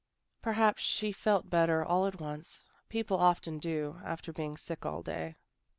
[0.47, 2.63] "Perhaps she felt better, all at once.
[2.89, 5.35] People often do, after being sick all day."